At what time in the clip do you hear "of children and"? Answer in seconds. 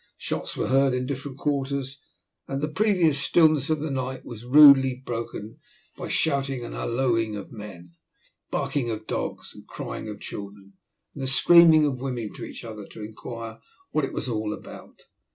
10.09-11.29